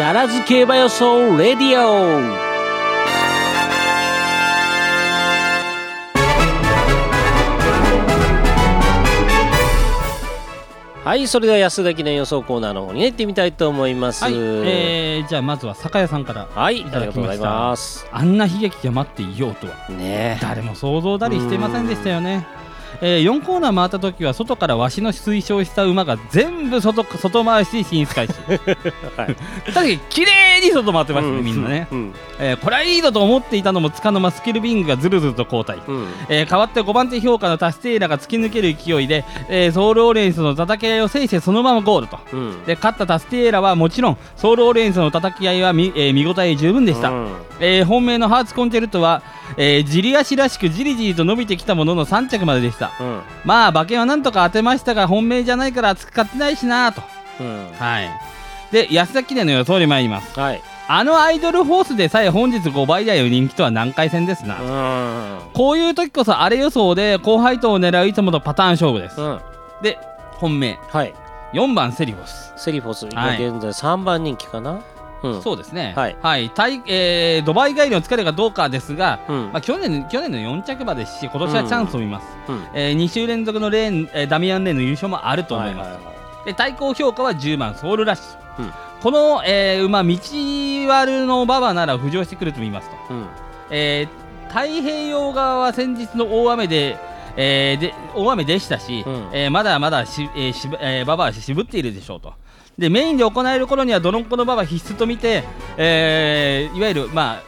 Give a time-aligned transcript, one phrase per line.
[0.00, 2.20] ダラズ競馬予想レディオ。
[11.04, 14.24] はいそれでは安田記念予想コーナーの方に、ね、行ってみたいと思います。
[14.24, 17.74] はい、えー、じゃあまずは酒屋さんからはいいただきました。
[18.16, 19.74] あんな悲劇が待っていようとは。
[19.90, 22.46] ね誰も想像だりしていませんでしたよね。
[23.00, 28.34] えー、4コーナー回った時は外からわしの推奨した馬が全部外外回し進出開始。
[29.16, 29.36] はい。
[29.66, 36.06] 確かに綺麗に外回ってましたね、みんなね、うんえーこれはいいぞと思っていたのもつかの間スキルビングがずるずると後退、うん。
[36.28, 42.18] えー代わって5番手評価のタステイラが突き抜ける勢いで、えーソウルオーレンスの叩き合いを制してそのままゴールと。
[42.32, 42.64] うん。
[42.64, 47.28] で勝ったタステイラはもちろんソウルオーレンスの叩き合いは見,、えー見応え十分でした、うん。
[47.60, 49.22] えー本命のハーツコンチェルトは、
[49.56, 53.20] えー、ジリ足らしくじりじりと伸びてきたものの3着まででしたうん。
[53.44, 57.02] まあ馬券はなんとか当てましたが本命じゃないから使ってないしなと。
[57.40, 57.72] うん。
[57.78, 58.08] はい。
[58.72, 60.38] で安田記念の予想に参ります。
[60.38, 60.62] はい。
[60.88, 65.52] あのアイドルフォースでさえ本日5倍台の人気とは難解戦ですな、うん。
[65.52, 69.40] こういう時こそあれ予想で高配当を狙ういつものパターン勝負です、うん。
[69.82, 69.98] で
[70.32, 70.78] 本命。
[70.88, 71.14] はい。
[71.52, 73.44] 4番セリフォス、セリフォス今はい。
[73.44, 74.80] 現在3番人気かな？
[75.22, 75.42] うん。
[75.42, 75.92] そうですね。
[75.96, 76.50] はい。
[76.50, 79.44] 対えードバイ帰りの疲れがどうかですが、うん。
[79.52, 82.66] まあ、去年去年の4着馬ですし今年はチャンスを見ます、うん。
[82.74, 86.10] え2週連続のレーン、えーダミアン・レーンの優勝もあると思います、はいはいは
[86.46, 88.72] で対抗評価は10番ソウルラッシュ、うん。
[89.02, 93.26] この、えー馬道悪の馬場なら浮上してくると見ますと、いうん。
[93.70, 96.96] えー太平洋側は先日の大雨で,、
[97.36, 99.28] えーで大雨でしたし、うん。
[99.32, 102.32] えーまだまだし、えーしぶえー馬場は渋っているでしょうと
[102.80, 105.44] でメインで行える頃にはどのこの馬場必須と見て、
[105.76, 107.42] えーいわゆるまあ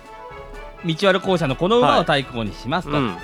[0.85, 3.17] 道悪校舎のこの馬を対抗にしますと、うん。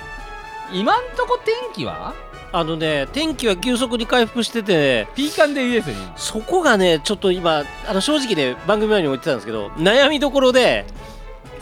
[0.73, 2.15] 今んとこ天気は？
[2.51, 6.13] あのね天気は急速に回復しててピーカンでいいですよね。
[6.15, 10.87] そこがねちょっと今あの正直ね番組前にも言ってたんですけど悩みどころで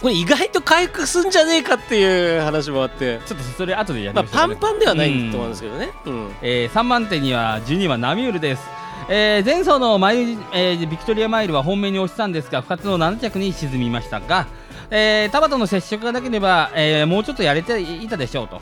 [0.01, 3.19] これ意外と回復すんじゃねえかっていう話もあって。
[3.25, 4.55] ちょっとそれ後でやりまあましょうかね。
[4.55, 5.89] パンパンではないと思うんですけどね。
[6.05, 6.31] うん。
[6.41, 8.61] えー3番手には12番ナミュールです、
[9.09, 14.47] えー前走のマイル、えービクトリアマイルは本命に押したんですが2つの7着に沈みましたが、
[14.89, 18.61] えー田端の接触がなければ、えーもうちょっとやれていたでしょうと。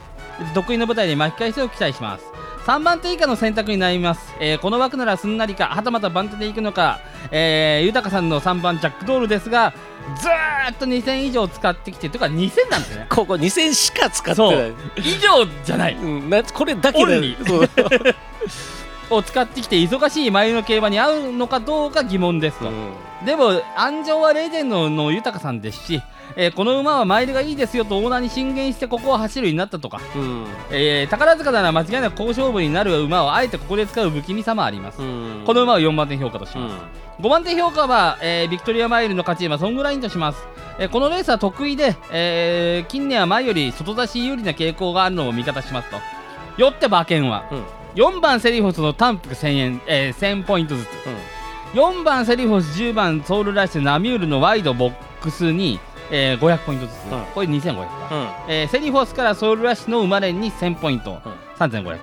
[0.54, 2.26] 得意の舞台で巻き返しを期待します。
[2.66, 7.00] 3番手以下の選択になります、えーこの枠ならすんなりかはたまた番手でいくのか、
[7.32, 9.74] えー豊さんの3番ジャックドールですが
[10.22, 13.08] ずーっと2000以上使ってきてとか2000なんですね。
[13.10, 14.74] ここ2000しか使ってない。
[14.98, 15.96] 以上じゃない。
[15.96, 17.16] うん、なこれだけで。
[17.16, 17.48] オンリー。
[17.48, 17.70] そ う
[19.10, 22.72] を使ってきて忙しい前の競馬に合うのかどうか疑問ですと、
[23.26, 26.02] でも安城はレジェンドの豊さんですし、
[26.36, 30.46] えーこの馬はマイルがいいですよとオーナーに進言してここを走るようになったとか、うん。
[30.72, 35.44] えー宝塚なら間違いなく好勝負になる馬をあえてここで使う不気味さもあります、うん。
[35.46, 36.64] この馬を4番手評価としうん。
[36.64, 40.40] ます、5番手評価は、えービクトリアマイルの勝ち馬ソングラインとします、
[40.80, 45.98] えーこのレースは得意で、えー近年は前より外出し有利な傾向があるのを味方しますと。
[46.58, 47.64] よって馬券は、うん
[47.96, 50.88] 4番セリフォスの単服1000円、えー1000ポイントずつ。
[51.74, 55.80] 4番セリフォス10番ソウルラッシュナミュールのワイドボックスに、
[56.12, 57.22] えー500ポイントずつ、うん。
[57.34, 58.54] これ2500か、うん。
[58.54, 61.20] えーセリフォスからソウルラッシュの生まれに1000ポイント、
[61.58, 61.98] 3500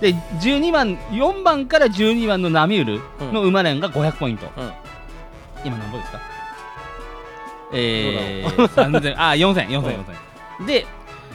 [0.00, 2.84] で12番4番から12番のナミュー
[3.20, 4.72] ルの生まれが500ポイント、うん。
[5.64, 6.20] 今何ぼですか？
[7.72, 10.04] えー、3000あ4000 4000
[10.60, 10.86] 4000で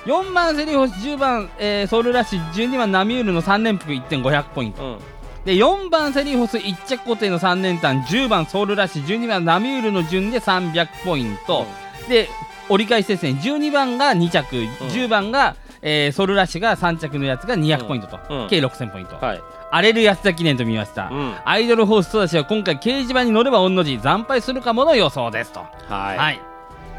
[0.06, 4.84] 4番セリフォス10番、えーソウルラッシュ12番ナミュールの3連複1.500ポイント。
[4.84, 5.00] うん。
[5.46, 11.66] で4番セリフォス1着固定の3連単10番ソウルラッシュ12番ナミュールの順で300ポイント、
[12.08, 12.30] で
[12.70, 13.32] 折り返しですね。
[13.42, 18.48] 12番が2着、10番が、えーソウルラッシュが3着のやつが200ポイントと、うん。
[18.48, 19.42] 計6000ポイント、はい。
[19.72, 21.34] 荒れる安田記念と見ました、うん。
[21.46, 25.62] アイドルホース育ちは今回掲示板に乗れば御の字惨敗するかもの予想ですと。
[25.90, 26.42] はい、はい。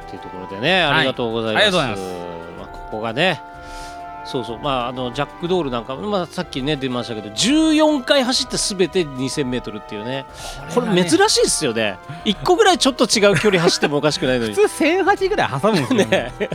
[0.06, 2.06] っていうところでねありがとうございます、ありがとうござい
[2.55, 2.55] まあ、
[2.86, 3.40] ここがね。
[4.24, 4.58] そうそう。
[4.58, 10.26] まああのジャックドールなんか、まあ、さっきね出ましたけど14回走ってすべて 2000m っていうね。
[10.74, 11.98] これ珍しいですよね。
[12.24, 14.54] 1個ぐらいちょっと違う距離走ってもおかしくないのに。
[14.56, 15.98] 普通1008ぐらい挟むんですよ。
[16.10, 16.32] ね。
[16.38, 16.50] ね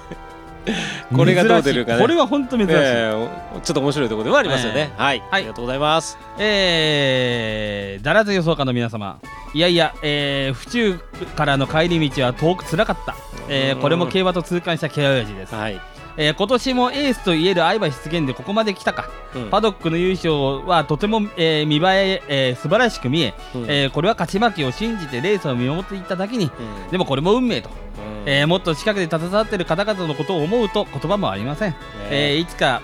[1.16, 2.02] これがどう出るかね。
[2.02, 3.28] これは本当珍しい、ねえ
[3.64, 5.28] ちょっと面白いところではありますよね、はい、はい。
[5.32, 6.18] ありがとうございます。
[6.38, 9.18] えー、だらず予想家の皆様。
[9.54, 11.00] いやいや、えー、府中
[11.36, 13.16] からの帰り道は遠くつらかった、
[13.50, 15.82] えー、これも競馬と痛感したケア親父です、はい、
[16.22, 19.50] えー、今年もエースといえる相場出現でここまで来たか、うん。
[19.50, 23.64] パドックの優勝はとても、えー見栄ええー素晴らしく見えうん。
[23.64, 26.92] えーこれは勝ち負けを信じてレースを見守っていっただけにうん。
[26.92, 28.30] でもこれも運命と、うん。
[28.30, 31.76] えーもっと近くで携わっている方々のことを思うと言葉もありません、
[32.12, 32.36] え。
[32.38, 32.84] ーいつか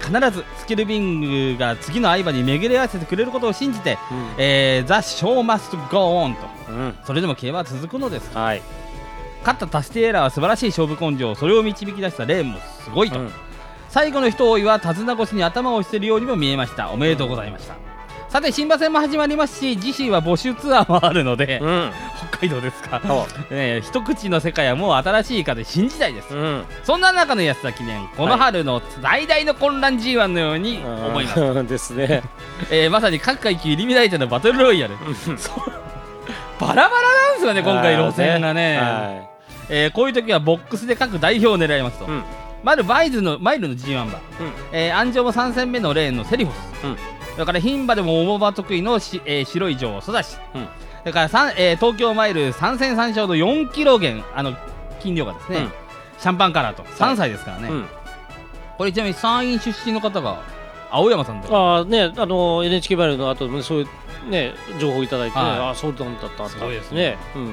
[0.00, 4.28] 必ずスキルビングが次の相場に巡り合わせてくれることを信じて、うん。
[4.38, 6.46] えー、ザ・ショーマスト・ゴーンと。
[6.70, 6.94] うん。
[7.04, 8.62] それでも競馬は続くのですはい
[9.40, 13.30] 勝ったタスティエーラーは素晴らしい勝負根性それを導き出したレーンもすごいと、うん。
[13.88, 16.90] 最後の一追いは手綱越しに頭を押しているようにも見えました。
[16.90, 17.74] おめでとうございました。
[18.28, 21.90] さて新馬戦も始まりますし次週は募集ツアーもあるので、うん。
[22.30, 26.64] 北海道ですか、そえー一口の世界はもう新しい風新時代です、ううん。
[26.84, 32.22] そんな中の安田記念この春の最大の混乱 G1 のように思います、す ですね。
[32.70, 34.94] えーまさに各階級入り乱れてのバトルロイヤル。
[36.60, 38.76] バラバラなんですよね今回路線がね。
[38.76, 39.29] は
[39.70, 42.22] えーこういう時はボックスで各代表を狙いますと、うん。
[42.62, 44.20] まずバイズのマイルの G1 馬、うん。
[44.72, 46.96] えー、安城も3戦目のレーンのセリフォス、うん。
[47.34, 50.68] それから牝馬でも重馬得意のし、えー白い女王ソダシ、うん。
[51.00, 54.54] それからえー東京マイル3戦3勝の4キロ減あの
[55.00, 55.72] 金量がですね、うん。
[56.18, 56.82] シャンパンカラーと。
[56.82, 57.86] 3歳ですからね、うん。
[58.76, 60.42] これちなみに山陰出身の方が
[60.90, 61.56] 青山さんとか。
[61.56, 63.88] ああねあの NHK マイルの後もそうい
[64.26, 67.12] うね情報いただいてああそうだったんだったすごいですね。
[67.12, 67.18] ね。
[67.36, 67.52] うん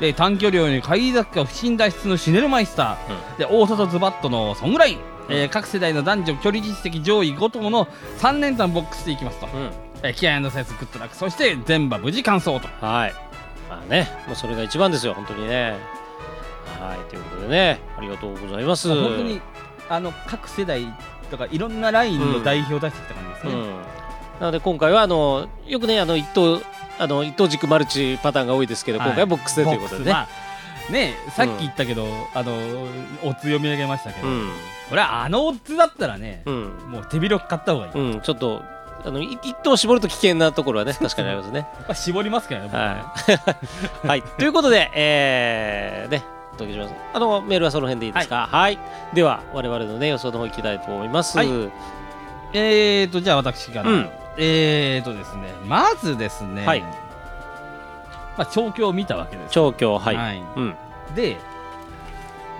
[0.00, 4.94] で短距離に快坂不審脱出のシュネルマイスター、で大里ズバットのソングライ。
[4.94, 4.98] ン、
[5.28, 7.86] えー各世代の男女距離実績上位5頭の
[8.18, 9.70] 3連単ボックスでいきますと、うん。
[10.02, 12.68] えー気合のセンスグッドラックそして全馬無事完走と。
[12.84, 13.14] はい。
[13.68, 15.76] まあねもうそれが一番ですよ本当にね。
[16.78, 18.88] はいということでねありがとうございます。
[18.88, 19.40] 本当に
[19.88, 20.86] あの各世代
[21.30, 23.66] とかいろんなラインの代表を出してきた感じですね、うん、
[24.40, 26.60] なので今回はあのよくねあの一等
[26.98, 29.08] あの一等軸マルチパターンが多いですけど、はい。
[29.08, 34.50] 今回はボックスでということでね、まあねさっき言ったけど、あのオッズ読み上げましたけど、うん。
[34.88, 36.64] これはあのオッズだったらね、うん。
[36.88, 38.62] もう手広く買った方がいい、うん、ちょっと
[39.04, 41.66] あのい一等絞ると危険なところはね確かにありますね。
[41.80, 43.14] まあ絞りますからね、僕は。
[44.04, 46.22] い、 はい、ということで、えー、ね
[46.54, 46.94] お届けします。
[47.12, 48.48] あのメールはその辺でいいですか？
[48.50, 48.78] はい、
[49.12, 51.48] では我々のね予想の方いきたいと思います、はい。
[52.52, 56.80] えーとじゃあ私から、うんえーとですねまずですね、はい。
[56.82, 59.52] まあ、調教を見たわけです。
[59.52, 60.44] 調教はい、はい。
[60.56, 60.74] うん。
[61.14, 61.36] で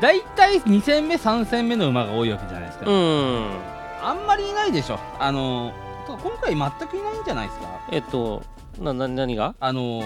[0.01, 3.51] 大体2戦目3戦目の馬が多いわけじゃないですか、うん。
[4.03, 4.99] あんまりいないでしょ。
[5.19, 5.73] あの
[6.07, 7.67] 今回全くいないんじゃないですか。
[7.91, 8.43] えっと
[8.79, 9.55] なな何が？
[9.59, 10.03] あの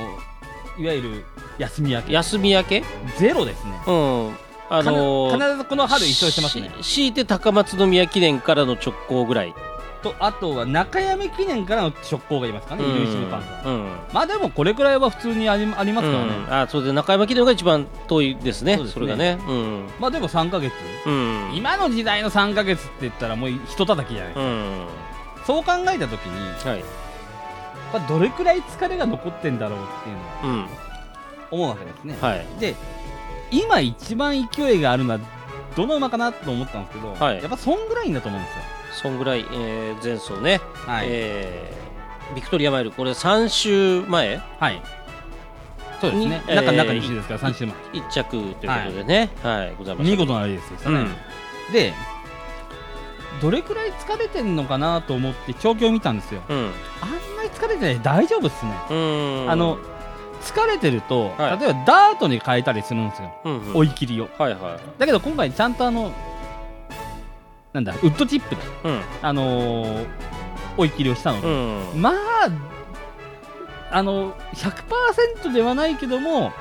[0.78, 1.24] いわゆる
[1.58, 2.12] 休み明け。
[2.12, 2.84] 休み明け？
[3.18, 3.80] ゼロですね。
[3.86, 4.36] うん。
[4.72, 6.70] あのーかな必ずこの春一勝してますね。
[6.82, 9.54] し強いて高松宮記念からの直行ぐらい
[10.02, 13.88] とあとは中山記念からの直行がいますかね、イルイシムパンうん。
[14.12, 16.54] まあでもこれくらいは普通にありありますからね、うん。
[16.54, 18.76] あそうで中山記念が一番遠いですね。
[18.76, 18.86] ね。
[18.86, 19.38] それがね。
[19.46, 19.88] うん。
[19.98, 20.72] まあでも3ヶ月、
[21.06, 21.52] うん。
[21.54, 24.86] 今の時代の3ヶ月って言ったらもうひと叩きじゃない、うん。
[25.46, 26.84] そう考えた時に、はい。
[27.92, 30.66] まあ、どれくらい疲れが残ってんだろうっていうのはうん。
[31.50, 32.46] 思うわけですね、はい。
[32.60, 32.76] で
[33.50, 35.20] 今一番勢いがあるのは
[35.74, 37.38] どの馬かなと思ったんですけど、はい。
[37.38, 42.92] やっぱそんぐらいんだと思うんですよそんぐらい、えー前走ね、はい、えービクトリアマイル。
[42.92, 44.40] これ3週前？
[44.58, 44.82] はい。
[46.00, 46.42] そうですね。
[46.48, 47.74] に中えー中2週ですから3週前。
[47.92, 49.30] 1着ということでね。
[49.42, 51.06] はい、ございました見事なレースでしたね、
[51.72, 51.92] で
[53.40, 56.42] どれくらい疲れてんのかなと思って調教を見たんですよ。
[56.48, 56.56] うん。
[57.00, 58.00] あんまり疲れてない。
[58.00, 58.72] 大丈夫っすね。
[58.90, 59.50] うん。
[59.50, 59.78] あの
[60.42, 61.58] 疲れてると、はい。
[61.58, 63.76] 例えばダートに変えたりするんですよ、うんうん。
[63.76, 64.28] 追い切りを。
[64.38, 66.12] はいはだけど今回ちゃんとあの
[67.72, 69.00] なんだウッドチップでいうん。
[69.22, 70.06] あのー
[70.76, 71.50] 追い切りをしたので、う
[71.98, 72.00] ん。
[72.00, 72.48] まあ
[73.90, 76.52] あの100%ではないけども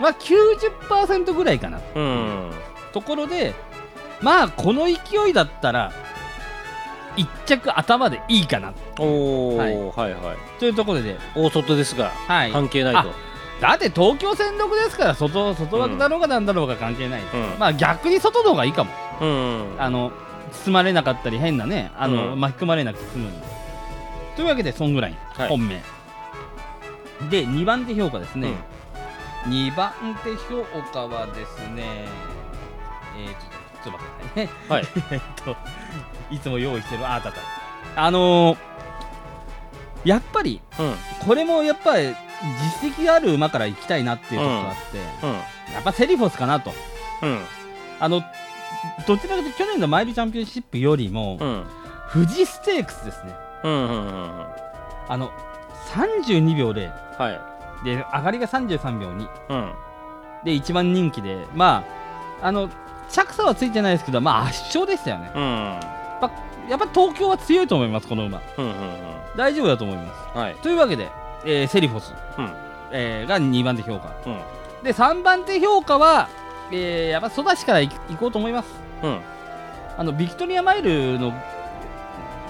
[0.00, 1.80] まあ90%ぐらいかな。
[1.94, 2.50] うん。
[2.92, 3.54] ところで
[4.20, 5.92] まあこの勢いだったら
[7.16, 8.72] 1着頭でいいかな。
[8.98, 9.70] おお、はは
[10.08, 10.36] いい、はい。
[10.58, 13.12] というところで、大外ですがはい、関係ないと、
[13.60, 17.58] だって東京戦力ですから外外枠だろうがなんだろうが関係ない、うん。
[17.58, 18.90] まあ逆に外の方がいいかも。
[19.20, 19.74] うん。
[19.78, 20.12] あの
[20.50, 22.40] 包まれなかったり変なねあの、うん。
[22.40, 23.46] 巻き込まれなくて済むんで
[24.36, 25.48] というわけでそんぐらい、はい。
[25.48, 25.82] 本命。
[27.30, 28.52] で2番手評価ですね、
[29.46, 29.52] うん。
[29.52, 29.92] 2番
[30.24, 32.06] 手評価はですね
[33.18, 34.50] えー、ちょっとちょっと待ってくださいね。
[34.68, 34.86] はい。
[35.10, 35.56] えっと
[36.30, 37.40] いつも用意してるああったた。
[37.96, 38.70] あのー
[40.02, 40.94] やっぱりうん。
[41.26, 42.14] これもやっぱり
[42.82, 45.32] 実績がある馬から行きたいなっていうところがあって、うん。
[45.74, 46.72] やっぱセリフォスかなと。
[47.22, 47.40] うん。
[47.98, 48.22] あの
[49.06, 51.64] どちらかというと去年のマイルチャンピオンシップよりも、うん。
[52.12, 53.34] 富士ステークスですね。
[53.64, 53.96] うんうんうんう
[54.26, 54.46] ん。
[55.08, 55.30] あの
[55.92, 57.84] 32秒0はい。
[57.84, 59.72] で上がりが33秒2うん
[60.44, 61.84] で一番人気でま
[62.42, 62.68] ああの
[63.10, 65.30] 着差はついてないですけどまあ圧勝でしたよね。
[65.34, 65.80] うん。
[66.68, 68.40] やっぱ東京は強いと思いますこの馬。
[68.58, 68.74] うんうん
[69.36, 70.08] 大丈夫だと思います。
[70.34, 70.54] うんはい。
[70.56, 71.10] というわけで、
[71.44, 72.52] えーセリフォス、うん。
[72.92, 74.12] えーが2番手評価。
[74.26, 74.40] うん。
[74.84, 76.28] で3番手評価は、
[76.72, 78.68] えーやっぱソダシからい行こうと思います。
[79.02, 79.20] うん。
[79.96, 81.32] あのビクトリアマイルの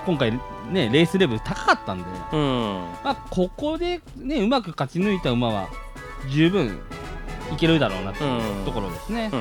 [0.06, 0.32] 今回
[0.68, 2.40] ねレースレベル高かったんで、うん。
[3.02, 5.68] まあ、ここでねうまく勝ち抜いた馬は
[6.28, 6.78] 十分
[7.52, 8.64] いけるだろうなっていううん。
[8.64, 9.30] ところですね。
[9.32, 9.36] う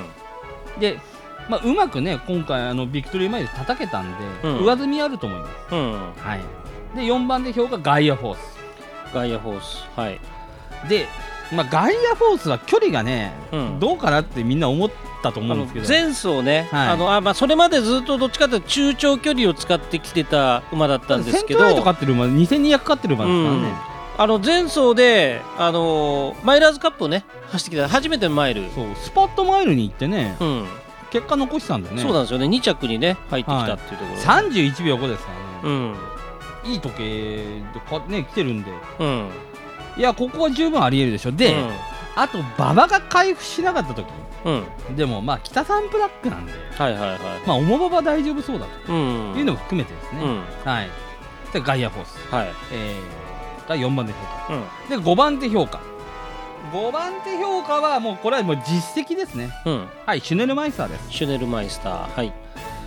[0.77, 0.79] ん。
[0.79, 0.99] で、
[1.49, 4.65] まあ、うまくね今回あのビクトリーマイル叩けたんで、うん。
[4.65, 5.51] 上積みあると思います。
[5.71, 5.91] うん。
[6.15, 8.35] はい、で4番で評価ガイアフォー
[9.13, 9.87] ガイアフォース。
[9.95, 10.19] はい。
[10.85, 11.07] スで、
[11.51, 13.79] まあ、ガイアフォースは距離がね、うん。
[13.79, 14.91] どうかなってみんな思っ
[15.23, 15.87] たと思うんですけど。
[15.87, 16.87] 前走ね、はい。
[16.89, 21.59] あのあまあ、それまでずっとどっちかというと中長距離を使ってきてた馬だったんですけど。
[21.59, 23.73] セントラってる馬2200勝ってる馬ですからね、
[24.17, 30.65] あの前走で、あのマイラーズカップをね走ってきた初めてのマイル、そうスパットマイルに行ってねうん。
[31.09, 32.01] 結果残したんだよね。
[32.03, 32.45] そうなんですよね。
[32.45, 35.31] 2着にね入ってきたっていうところ、31秒後ですか
[35.63, 35.75] らね、
[36.65, 36.71] うん。
[36.71, 37.37] いい時計
[37.73, 38.71] でかね来てるんで。
[38.99, 39.29] うん
[39.99, 41.31] いやここは十分ありえるでしょ。
[41.33, 41.53] で、
[42.15, 44.07] あと馬場が回復しなかった時。
[44.45, 46.53] うん、うん、でもまあ北サンプラックなんで。
[46.77, 47.19] はいはいはい。
[47.45, 48.93] まあ重馬場大丈夫そうだと。
[48.93, 49.35] うん。
[49.37, 50.43] いうのも含めてですね、うん。
[50.63, 50.89] はい。
[51.51, 52.47] でガイアフォース、はい。
[52.71, 54.53] えー、が4番手評価。
[54.53, 55.03] うん。
[55.03, 55.81] で5番手評価。
[56.71, 59.49] 5番手評価はもうこれはもう実績ですね。
[59.65, 59.87] うん。
[60.05, 61.11] はいシュネルマイスターです。
[61.11, 62.15] シュネルマイスター。
[62.15, 62.31] はい、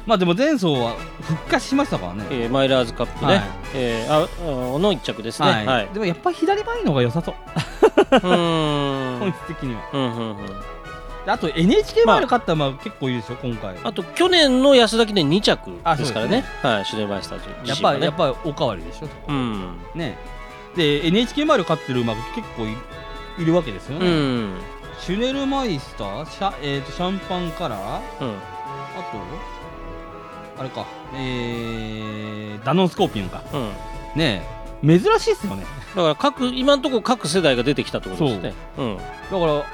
[0.06, 2.26] まあでも前走は復活しましたからね。
[2.30, 3.42] えーマイラーズカップね、はい。
[3.74, 5.48] えー、ああの1着ですね。
[5.48, 7.34] はい、はい、でもやっぱり左前の方が良さそう。
[8.10, 9.18] うーん。
[9.20, 9.80] 本質的には。
[9.92, 10.46] うんうんうん。
[11.24, 13.76] であと NHK マイル勝った馬結構いいでしょ今回。
[13.84, 16.44] あと去年の安田記念2着あですからね。
[16.62, 17.98] はいシュネルマイスターやっ自身はね。
[18.12, 19.78] ぱやっぱおかわりでしょうん。
[19.94, 20.18] ね。
[20.74, 22.76] で NHK マイル勝ってる馬が結構い
[23.38, 24.54] いるわけですようね、ん。
[24.98, 27.78] シュネルマイスターシャ,、えー、とシャンパンカラー。
[27.78, 28.28] あうん。
[28.28, 28.32] と
[30.62, 30.86] あれか。
[31.14, 33.42] えー、ダノンスコーピオンか。
[33.52, 33.70] うん。
[34.16, 34.42] ね
[34.84, 34.98] え。
[35.00, 35.64] 珍しいっすよね。
[35.96, 38.54] だから各今のところ各世代が出てきたってことですね。
[38.78, 38.82] う。
[38.82, 38.96] ん。
[38.96, 39.64] だから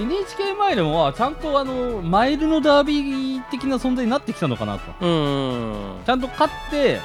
[0.00, 5.06] NHK マイルもちゃんとあのマイルのダービー的な存在になってきたのかなと。
[5.06, 6.04] うん。
[6.04, 7.00] ちゃんと勝って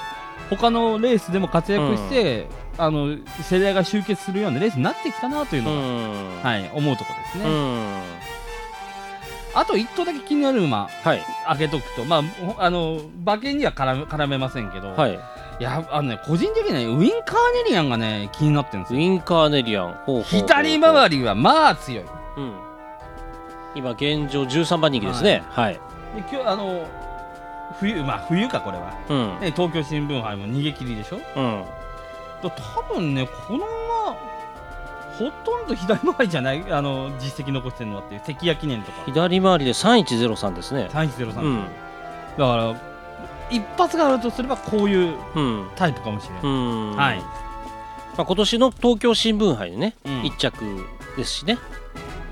[0.49, 6.41] 他のレースでも活躍して、あの世代が集結するようなレースになってきたなといううのが、ん。
[6.41, 8.32] はい、思うところですね、うん
[9.55, 11.21] あと1頭だけ気になる馬はい。
[11.47, 12.05] 開けとくと。
[12.05, 15.13] まあほあの馬券には絡め絡めませんけど、はい。
[15.59, 18.99] い、やあのね個人的にはねウィンカーネリアンがね気になってるんですよ。
[18.99, 19.93] ウィンカーネリアン。
[19.93, 22.03] ほうほうほう左回りはまあ強い。
[22.03, 22.53] でうん。
[23.75, 25.43] 今現状13番人気ですね。
[25.49, 25.79] はい。
[26.31, 26.87] 今日あの
[27.79, 29.39] 冬まあ冬かこれは、うん。
[29.39, 31.17] ね、東京新聞杯も逃げ切りでしょ。
[31.17, 31.63] うん。
[32.43, 33.82] だ多分ねこの馬
[35.17, 39.03] ほとんど左回りじゃない あの実績残してるのはっていう関谷記念とか。
[39.05, 40.89] 左回りで3103ですね。
[40.91, 41.63] 3103、うん。
[42.37, 42.75] だから
[43.49, 45.69] 一発があるとすればこういううん。
[45.75, 46.95] タイプかもしれない、うん。
[46.95, 47.25] はい、ま
[48.17, 50.25] あ、今年の東京新聞杯でね、うん。
[50.25, 51.57] 一着ですしね。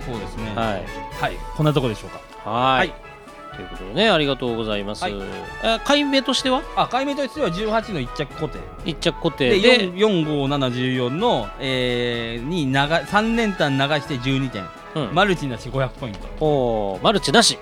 [0.06, 0.52] そうですね。
[0.56, 0.86] はい。
[1.22, 1.38] はい。
[1.56, 2.10] こんなとこでしょう
[2.44, 2.50] か。
[2.50, 2.90] はい。
[2.90, 3.11] はい
[3.56, 5.04] ということでね、ありがとうございます。
[5.04, 5.16] はい
[5.64, 6.62] あ買い目としては？
[6.76, 14.66] あ解明としては18の一着固定一着固で定で、45714の、えー、に長3連単流して12点
[14.96, 17.58] うんマルチなし500ポイントおーマルチなし。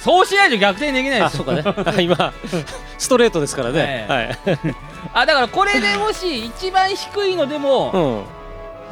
[0.00, 1.62] そうしないと逆転できないであ、すそうかね。
[2.02, 2.32] 今、
[2.96, 4.06] ストレートですからね。
[4.08, 4.12] え
[4.48, 4.74] はい。
[5.12, 8.37] あだからこれでもし一番低いのでもうん。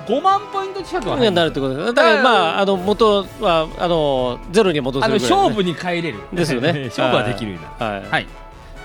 [0.06, 1.94] 5万ポイント近くはなるってことです。
[1.94, 5.42] だから、まあ、あの、元は、あの、ゼロに戻せあのるぐらい、ね。
[5.44, 8.10] 勝負に帰れるですよね 勝負はできるようになるはい。
[8.10, 8.26] はい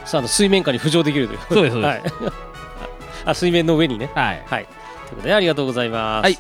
[0.04, 1.40] さあ、水面下に浮上できるという。
[1.50, 2.34] そうですそうですはい。
[3.26, 4.10] あ、水面の上にね。
[4.16, 4.66] はいはい。
[4.66, 6.24] ということで、ありがとうございます。
[6.24, 6.38] はい。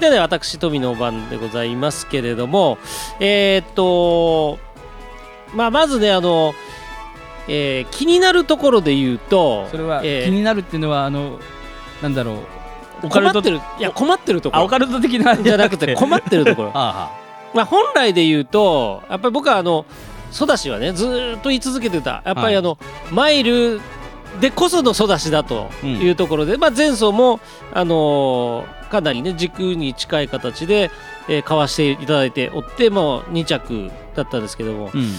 [0.00, 2.78] でね、私、富の番でございますけれども、
[3.20, 4.58] えーっと、
[5.54, 6.54] まあ、まずね、あの、
[7.48, 11.38] えー気になるところで言うと、それはえー気になるっていうのはあの
[12.00, 12.36] なんだろう
[13.02, 16.70] オカルト困ってる、いや、困ってるとこオカルト的なじゃなくて、困ってるところ。
[16.74, 17.10] あ
[17.54, 19.84] まあ、本来で言うと、やっぱり僕は、あの、
[20.30, 22.78] ソダシはね、ずーっと言い続けてた、やっぱりあの、
[23.10, 23.80] マイル
[24.40, 27.40] でこそのソダシだというところで、まあ、前走も、
[27.74, 30.90] あのーかなりね、軸に近い形で、
[31.26, 35.12] えー、かわしていただいておって、もう2着だったんですけども、あうん。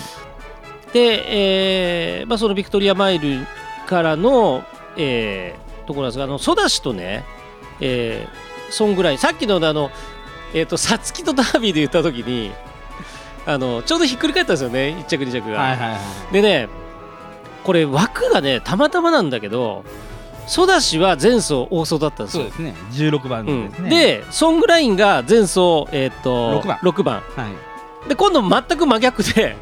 [0.93, 3.39] で、えーまあ、そのビクトリアマイル
[3.87, 4.63] からの、
[4.95, 7.25] えーところなんですが、あのソダシとね、
[7.79, 9.91] えー、そんぐらい、さっきのあの、
[10.53, 12.51] えー、とサツキとダービーで言ったときに
[13.45, 15.59] あの、ちょうどひっくり返ったんですよね、1着、2着が。
[15.59, 15.97] はいはいは
[16.31, 16.33] い。
[16.33, 16.69] でね、
[17.63, 19.83] これ、枠がね、たまたまなんだけど、
[20.47, 22.43] ソダシは前走、大走だったんですよ。
[22.43, 22.55] そうで。
[22.55, 22.75] すね。
[22.91, 23.89] 16番うん。
[23.89, 26.77] でソングラインが前走、えー、と6番。
[26.79, 27.15] 6番。
[27.35, 27.49] は
[28.05, 28.09] い。
[28.09, 29.55] で今度全く真逆で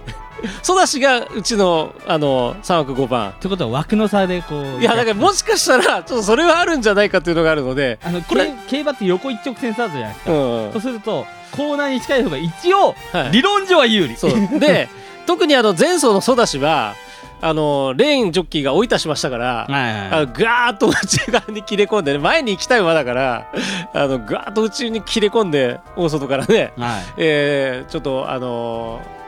[0.63, 3.29] ソダシがうちのあの3枠5番。
[3.29, 14.15] ってことは枠の差でこういやだからもしかしたらちょっとそれはあるんじゃないかっていうのがあるので、あのこれ競競馬って横一直線スタートじゃないですか、うんそうするとコーナーに近い方が一応はい、理論上は有利。
[14.59, 14.87] で
[15.27, 16.95] 特にあの前走のソダシは
[17.43, 23.47] あのレーンジョッキーが追い出しましたから、はいはいあのガーッと内側に切れ込んでね前に行きたい馬だから
[23.93, 27.03] あのガーッと内に切れ込んで大外からね、はい。
[27.17, 29.20] えーちょっとあのー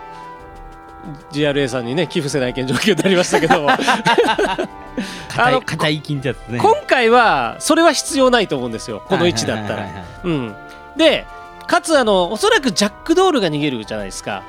[1.31, 9.87] GRA さんにね寄付せない件状況になりましたけど あの硬い硬い筋ってやつね今回はそれは必要ないと思うんですよこの位置だったら。
[10.23, 10.55] うん、
[10.95, 11.25] で
[11.67, 14.43] かつあのおそらくジャックドールが逃げるじゃないですか。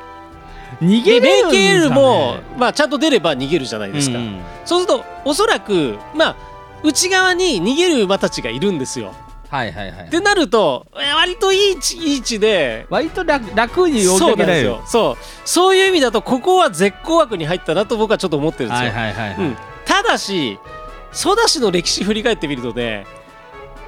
[0.82, 4.18] 逃げるんだねメイケールも、まあ、ちゃんと出れば逃げるじゃないですか。
[4.18, 6.36] うんそうするとおそらくまあ
[6.82, 9.14] 内側に逃げる馬たちがいるんですよ。
[9.54, 10.06] はいはいはい。
[10.06, 14.82] ってなるとえ割といい位置いい位置で割と楽楽に追いかけられるよ。
[14.86, 15.24] そう。
[15.44, 15.76] そう。
[15.76, 18.92] いう意味だとここは絶好枠に入ったなと僕はちょっと思ってるんですはいよ。
[18.94, 19.46] はいはいはい。
[19.46, 20.58] うん、ただし
[21.12, 23.06] ソダシの歴史振り返ってみるとね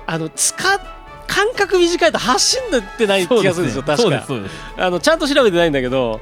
[0.06, 0.80] あの使っ
[1.26, 6.20] 間隔短いと走んでってない気がするんですよすそうですあのちゃんと調べてないんだけど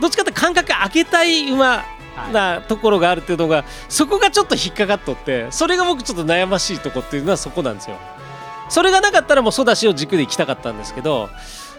[0.00, 1.84] どっちかって間隔開けたい馬
[2.32, 7.96] なところがあるっていうのがそこがちょっと引っかかっとってそれが僕ちょっと悩ましいとこっていうのはそこなんですよ
[8.68, 11.28] それがなかったらもうソダシを軸で行きたかったんですけど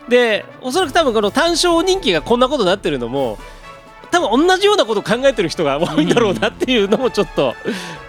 [0.07, 3.37] でおそらく多分この単勝人気がこんなことになってるのも
[4.11, 7.53] 多分同じようなことを考えてる人が多いんだろうなっていうのもちょっと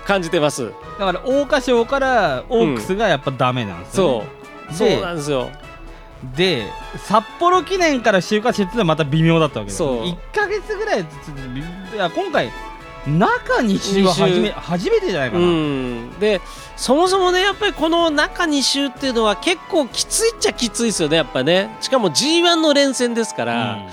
[0.06, 4.24] 感じてます、だから桜花賞からオークスがやっぱダメなんですよ、
[4.72, 4.88] そう。
[4.88, 5.50] ね、そうなんですよ。
[6.36, 10.04] で札幌記念から週刊誌ってのはまた微妙だったわけですそう。
[10.04, 11.04] 1か月ぐらいい
[11.96, 12.50] や今回
[13.06, 16.18] 中2週は初め初めてじゃないかうな、ん。
[16.20, 16.40] で
[16.76, 21.76] そもそもねやっぱりこの中2週っていうのは結構きついっちゃきついですよねやっぱね。
[21.80, 23.88] しかも G1 の連戦ですから、うん。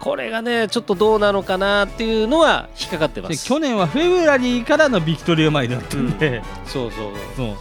[0.00, 3.44] これがねちょっとどうなのかなっていうのは引っかかってまです。
[3.44, 7.56] そ去年はフェブラリーからのビクトリアマイルだったんで、うそうそうそう。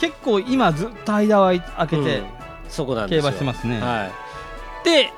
[0.00, 2.26] 結構今ずっと間を開けてうん。
[2.68, 3.30] そこなんで競すよ。
[3.30, 4.10] 馬してますね、は
[4.82, 5.12] い、で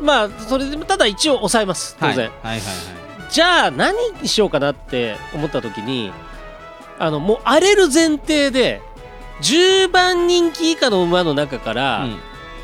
[0.00, 1.96] まあそれでもただ一応抑えます。
[1.98, 2.18] 当然、はい。
[2.18, 2.97] はいはいはい
[3.30, 6.12] じゃあ何にしようかなって思った時に
[6.98, 8.80] あのもう荒れる前提で
[9.42, 12.06] 10番人気以下の馬の中から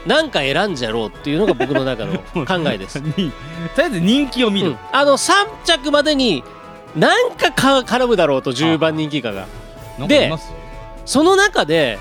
[0.06, 2.96] 何か選んじゃろうっていうのが僕の中の 考えです。
[3.00, 3.33] にとり
[3.79, 4.79] あえず人気を見る、うん。
[4.92, 5.33] あの3
[5.64, 6.42] 着までに
[6.96, 9.46] 何かか絡むだろうと10番人気以下が。
[9.98, 10.53] なんかいます？
[11.07, 11.98] その中で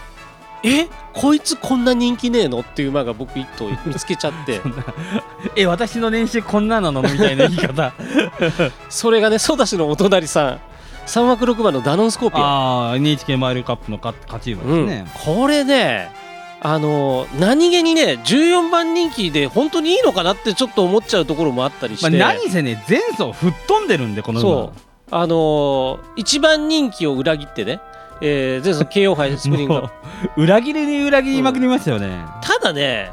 [0.64, 4.62] えこいつこんな人気ねえのっていう馬が僕一頭見つけちゃって。
[5.56, 7.94] え私の年収こんななのみたいな言い方。
[8.90, 10.60] それがねソダシのお隣さん。
[11.06, 12.44] 3枠6番のダノンスコーピオン。
[12.44, 16.12] ああ NHK マイルカップの勝勝ち馬ですね、うん、これね
[16.62, 24.50] あの何気にね14番人気で本当にいいのかなってちょっと思っちゃうところもあったりして、まあ、何せね前走吹っ飛んでるんでこの馬。
[24.50, 24.94] そう。
[25.12, 27.82] あの1番人気を裏切ってね、
[28.22, 29.84] えー、前走 KO 杯スプリング
[30.38, 33.12] 裏切りに裏切りまくりましたよね、ただね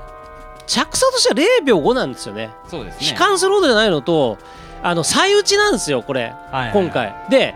[0.66, 2.50] 着差としては0秒5なんですよね。
[2.68, 4.38] そうです悲観するほどじゃないのと
[4.82, 6.32] あの最打ちなんですよこれ。
[6.72, 7.14] 今回。
[7.28, 7.54] で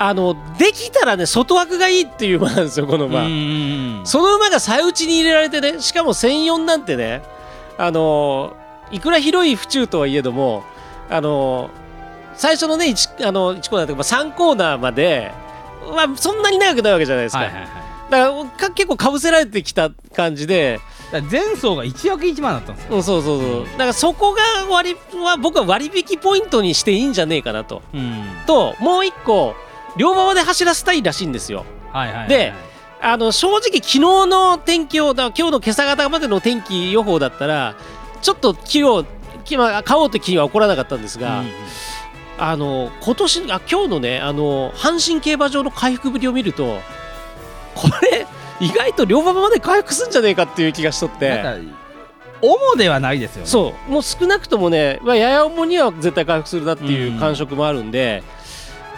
[0.00, 7.22] あのできたらね外枠がいいっていう馬なんですよこの馬、馬その馬が最内に入れられてねしかも1004なんてね
[7.76, 10.64] あのーいくら広い府中とはいえども
[11.10, 11.80] あのー
[12.34, 15.30] 最初のね 1, あの1コーナーというか、まあ、3コーナーまで、
[15.94, 17.70] まあ、そんなに長くないわけじゃないですか、はいはいはい。
[18.10, 20.80] だからか結構かぶせられてきた感じで、
[21.30, 23.64] 前走が1枠1番だったんですよ、うん、そうそうそう。
[23.64, 27.82] だからそこが割は僕は割引ポイントにしていいんじゃねえかなと。
[27.92, 28.22] うん。
[28.46, 29.54] ともう一個
[29.96, 31.64] 両馬場で走らせたいらしいんですよ。
[31.92, 32.52] はいはいはいで
[33.02, 37.74] あの正直昨日の天気をだ今日の今朝方までの天気予報だったら
[38.20, 39.06] ちょっと木を
[39.46, 41.50] 木は買おうって気は起こらなかったんですが、うん
[42.40, 46.80] あの今年あ今日のねあの阪神競馬場の回復ぶりを見ると
[47.74, 48.26] これ
[48.60, 51.42] 意外と両馬場まで回復するんじゃねえかっていう気がしとって。
[52.42, 53.46] 主ではないですよね。
[53.46, 53.90] そう。
[53.90, 58.22] もう少なくともね、まあ、やや重には絶対回復するなっていう感触もあるんで、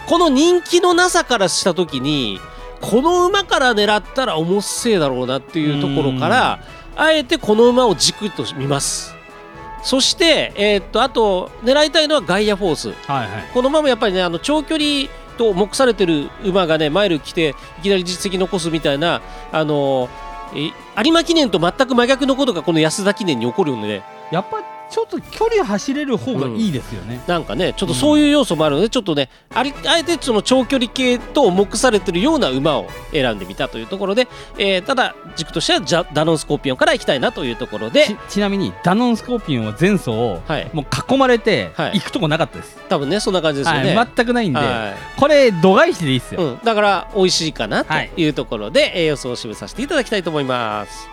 [0.07, 2.39] この人気のなさからした時に
[2.81, 6.59] この馬から狙ったら重っせえだろうなっていうところから
[6.95, 9.12] あえてこの馬を軸と見ます
[9.83, 12.89] そして、えーっとあと狙いたいのはガイアフォース。
[12.89, 13.29] はいはい。
[13.53, 20.09] この馬もやっぱりねあの長距離と目されてる馬がねマイル来ていきなり実績残すみたいなあの
[20.55, 20.71] え
[21.03, 38.05] 有馬記念と全く真逆のことがこの安田記念に起こるのでやっぱちょっと距離走れる方がいいですよね、なんかねちょっとそういう要素もあるので、ちょっとねありあえてその長距離系と目されてるような馬を選んでみたというところで、えーただ軸としてはジャダノンスコーピオンから行きたいなというところで。
[38.05, 40.69] ちちなみにダノンスコーピオンは前走はい。
[40.73, 41.93] もう囲まれてはい。
[41.99, 43.95] 行くとこなかったです、多分ねそんな感じですよね。
[43.95, 45.19] はい、全くないんで、はい。
[45.19, 51.12] これ度外視でいいっすよ、うん、だから美味しいかなとはいいうところで、えー予想を締めさせていただきたいと思います。